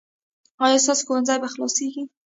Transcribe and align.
ایا 0.63 0.77
ستاسو 0.83 1.05
ښوونځی 1.07 1.37
به 1.41 1.47
خلاصیږي؟ 1.53 2.03